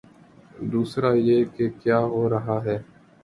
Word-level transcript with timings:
دوسرا 0.71 1.11
یہ 1.17 1.43
کہ 1.55 1.69
کیا 1.81 1.99
ہو 2.05 2.29
رہا 2.29 2.57
ہے۔ 2.65 2.77